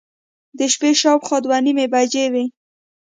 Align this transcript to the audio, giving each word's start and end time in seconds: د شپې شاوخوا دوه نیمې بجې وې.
د 0.57 0.59
شپې 0.73 0.91
شاوخوا 1.01 1.37
دوه 1.45 1.57
نیمې 1.65 1.85
بجې 1.93 2.25
وې. 2.33 2.45